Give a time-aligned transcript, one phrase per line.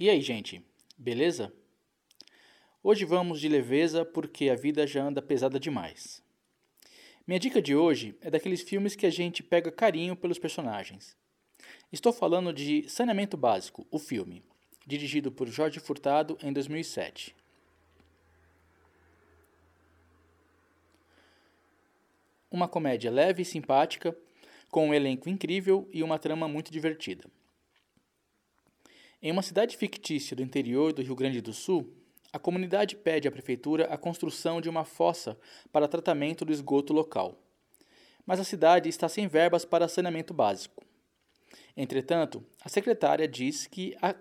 [0.00, 0.64] E aí, gente,
[0.96, 1.52] beleza?
[2.82, 6.22] Hoje vamos de leveza porque a vida já anda pesada demais.
[7.26, 11.14] Minha dica de hoje é daqueles filmes que a gente pega carinho pelos personagens.
[11.92, 14.42] Estou falando de Saneamento Básico, o filme,
[14.86, 17.36] dirigido por Jorge Furtado em 2007.
[22.50, 24.16] Uma comédia leve e simpática,
[24.70, 27.24] com um elenco incrível e uma trama muito divertida.
[29.22, 31.94] Em uma cidade fictícia do interior do Rio Grande do Sul,
[32.32, 35.38] a comunidade pede à prefeitura a construção de uma fossa
[35.70, 37.40] para tratamento do esgoto local.
[38.26, 40.84] Mas a cidade está sem verbas para saneamento básico.
[41.76, 44.16] Entretanto, a secretária diz que a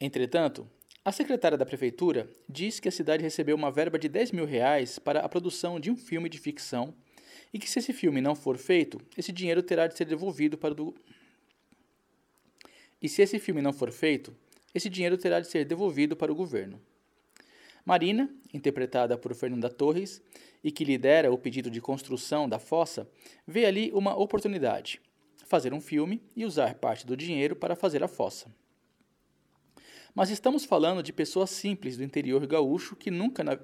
[0.00, 0.70] Entretanto,
[1.04, 4.96] a secretária da prefeitura diz que a cidade recebeu uma verba de 10 mil reais
[4.96, 6.94] para a produção de um filme de ficção
[7.52, 10.72] e que se esse filme não for feito, esse dinheiro terá de ser devolvido para
[10.72, 10.94] o
[13.00, 14.34] e se esse filme não for feito,
[14.74, 16.80] esse dinheiro terá de ser devolvido para o governo.
[17.84, 20.22] Marina, interpretada por Fernanda Torres,
[20.62, 23.08] e que lidera o pedido de construção da fossa,
[23.46, 25.00] vê ali uma oportunidade:
[25.46, 28.54] fazer um filme e usar parte do dinheiro para fazer a fossa.
[30.14, 33.58] Mas estamos falando de pessoas simples do interior gaúcho que nunca na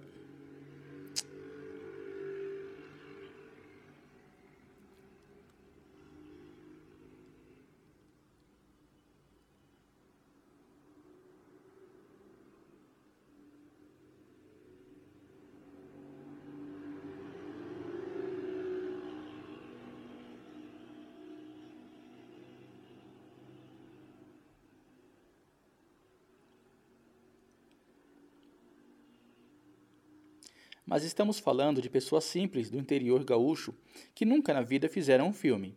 [30.86, 33.74] mas estamos falando de pessoas simples do interior gaúcho
[34.14, 35.76] que nunca na vida fizeram um filme.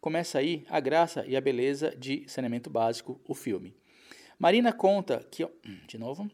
[0.00, 3.74] Começa aí a graça e a beleza de Saneamento Básico, o filme.
[4.38, 5.46] Marina conta que.
[5.86, 6.30] De novo.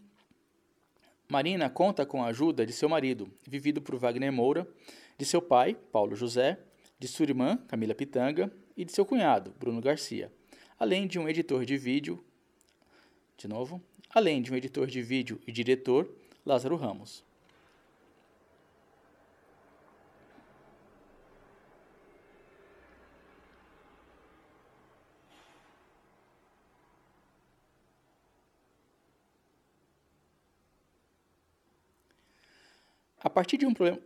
[1.29, 4.69] Marina conta com a ajuda de seu marido, vivido por Wagner Moura,
[5.19, 6.57] de seu pai, Paulo José,
[7.01, 10.33] de sua irmã, Camila Pitanga, e de seu cunhado, Bruno Garcia,
[10.79, 12.23] além de um editor de vídeo.
[13.37, 13.83] De novo.
[14.15, 16.09] Além de um editor de vídeo e diretor,
[16.45, 17.26] Lázaro Ramos.
[33.19, 34.01] A partir de um problema.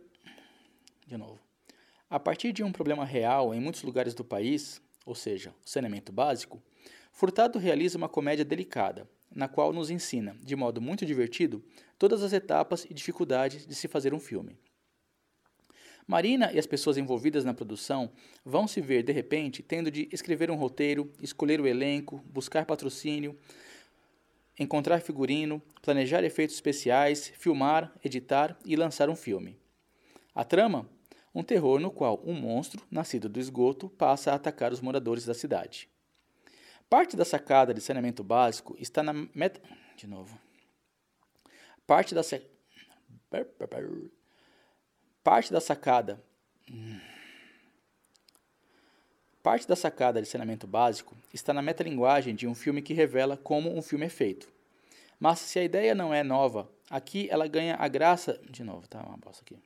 [1.05, 1.39] De novo.
[2.09, 6.11] A partir de um problema real em muitos lugares do país, ou seja, o saneamento
[6.11, 6.61] básico,
[7.11, 11.63] Furtado realiza uma comédia delicada, na qual nos ensina, de modo muito divertido,
[11.99, 14.57] todas as etapas e dificuldades de se fazer um filme.
[16.07, 18.11] Marina e as pessoas envolvidas na produção
[18.43, 23.37] vão se ver, de repente, tendo de escrever um roteiro, escolher o elenco, buscar patrocínio,
[24.57, 29.59] encontrar figurino, planejar efeitos especiais, filmar, editar e lançar um filme.
[30.33, 30.89] A trama?
[31.33, 35.33] Um terror no qual um monstro, nascido do esgoto, passa a atacar os moradores da
[35.33, 35.89] cidade.
[36.89, 39.61] Parte da sacada de saneamento básico está na meta.
[39.95, 40.37] De novo.
[41.87, 42.21] Parte da.
[45.23, 46.21] Parte da sacada.
[49.43, 53.75] Parte da sacada de saneamento básico está na metalinguagem de um filme que revela como
[53.75, 54.47] um filme é feito.
[55.19, 58.39] Mas se a ideia não é nova, aqui ela ganha a graça.
[58.49, 59.01] De novo, tá?
[59.01, 59.57] Uma bosta aqui.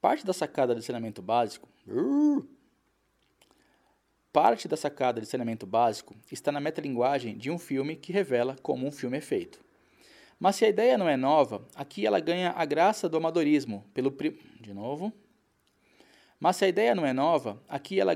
[0.00, 1.68] Parte da sacada de saneamento básico.
[4.32, 8.86] Parte da sacada de saneamento básico está na metalinguagem de um filme que revela como
[8.86, 9.58] um filme é feito.
[10.38, 14.14] Mas se a ideia não é nova, aqui ela ganha a graça do amadorismo pelo
[14.60, 15.12] de novo.
[16.38, 18.12] Mas se a ideia não é nova, aqui ela.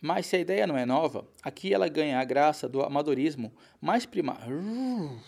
[0.00, 4.06] Mas se a ideia não é nova, aqui ela ganha a graça do amadorismo mais
[4.06, 5.20] primário.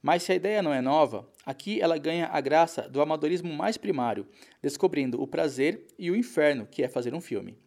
[0.00, 3.76] Mas se a ideia não é nova, aqui ela ganha a graça do amadorismo mais
[3.76, 4.28] primário,
[4.62, 7.58] descobrindo o prazer e o inferno que é fazer um filme.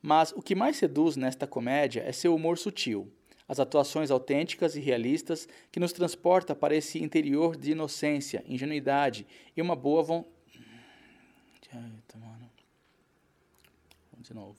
[0.00, 3.12] Mas o que mais seduz nesta comédia é seu humor sutil,
[3.48, 9.26] as atuações autênticas e realistas que nos transporta para esse interior de inocência, ingenuidade
[9.56, 10.34] e uma boa vontade.
[14.20, 14.56] De novo.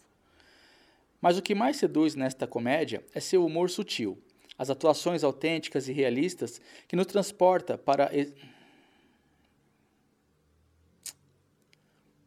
[1.19, 4.21] Mas o que mais seduz nesta comédia é seu humor sutil,
[4.57, 8.11] as atuações autênticas e realistas que nos transporta para.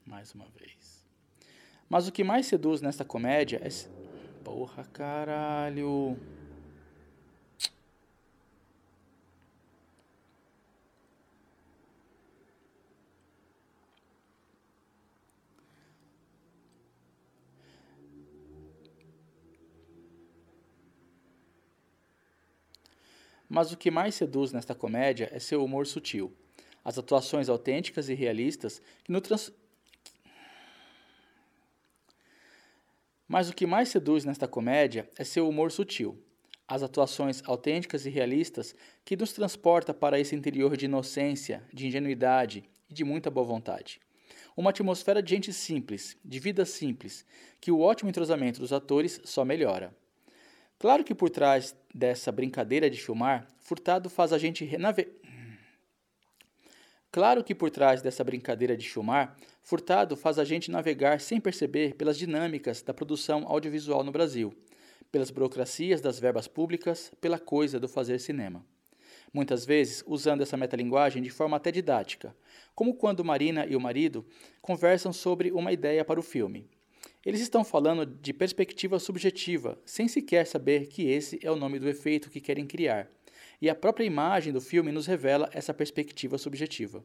[0.04, 1.06] Mais uma vez.
[1.88, 3.68] Mas o que mais seduz nesta comédia é.
[4.42, 6.18] Porra, caralho.
[23.48, 26.36] Mas o que mais seduz nesta comédia é seu humor sutil,
[26.84, 29.52] as atuações autênticas e realistas que no trans...
[33.26, 36.18] Mas o que mais seduz nesta comédia é seu humor sutil,
[36.66, 38.74] as atuações autênticas e realistas
[39.04, 44.00] que nos transporta para esse interior de inocência, de ingenuidade e de muita boa vontade.
[44.56, 47.24] Uma atmosfera de gente simples, de vida simples,
[47.60, 49.94] que o ótimo entrosamento dos atores só melhora.
[50.78, 55.12] Claro que por trás dessa brincadeira de filmar, Furtado faz a gente renavegar.
[57.10, 61.94] Claro que por trás dessa brincadeira de filmar, Furtado faz a gente navegar sem perceber
[61.94, 64.54] pelas dinâmicas da produção audiovisual no Brasil,
[65.10, 68.64] pelas burocracias das verbas públicas, pela coisa do fazer cinema.
[69.32, 72.36] Muitas vezes usando essa metalinguagem de forma até didática,
[72.74, 74.24] como quando Marina e o marido
[74.60, 76.68] conversam sobre uma ideia para o filme.
[77.28, 81.86] Eles estão falando de perspectiva subjetiva, sem sequer saber que esse é o nome do
[81.86, 83.06] efeito que querem criar.
[83.60, 87.04] E a própria imagem do filme nos revela essa perspectiva subjetiva.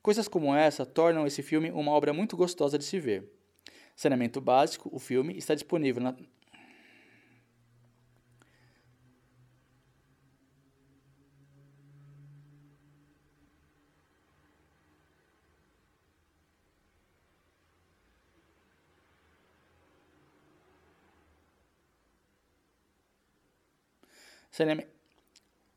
[0.00, 3.28] Coisas como essa tornam esse filme uma obra muito gostosa de se ver.
[3.96, 6.14] Saneamento básico, o filme está disponível na,
[24.50, 24.90] Saneamento,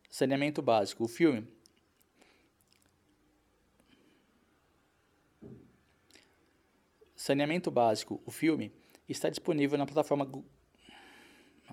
[0.10, 1.04] saneamento básico.
[1.04, 1.48] O filme.
[7.16, 8.22] Saneamento básico.
[8.26, 8.74] O filme
[9.08, 10.26] está disponível na plataforma.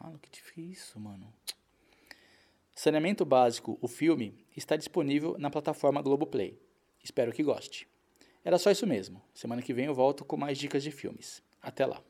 [0.00, 1.32] Mano, que difícil, mano.
[2.74, 3.78] Saneamento básico.
[3.80, 6.60] O filme está disponível na plataforma Globoplay.
[7.02, 7.88] Espero que goste.
[8.44, 9.22] Era só isso mesmo.
[9.34, 11.42] Semana que vem eu volto com mais dicas de filmes.
[11.60, 12.02] Até lá.